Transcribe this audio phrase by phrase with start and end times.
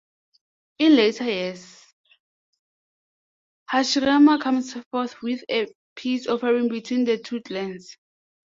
[0.79, 1.85] In later years,
[3.71, 7.95] Hashirama comes forth with a peace offering between the two clans.